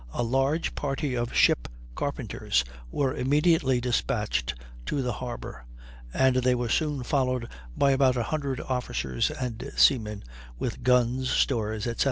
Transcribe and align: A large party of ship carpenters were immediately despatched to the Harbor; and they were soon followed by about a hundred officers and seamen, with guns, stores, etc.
A 0.13 0.23
large 0.23 0.73
party 0.73 1.13
of 1.13 1.31
ship 1.35 1.67
carpenters 1.93 2.65
were 2.89 3.13
immediately 3.13 3.79
despatched 3.79 4.55
to 4.87 5.03
the 5.03 5.11
Harbor; 5.13 5.67
and 6.11 6.37
they 6.37 6.55
were 6.55 6.69
soon 6.69 7.03
followed 7.03 7.47
by 7.77 7.91
about 7.91 8.17
a 8.17 8.23
hundred 8.23 8.59
officers 8.61 9.29
and 9.29 9.71
seamen, 9.77 10.23
with 10.57 10.81
guns, 10.81 11.29
stores, 11.29 11.85
etc. 11.85 11.99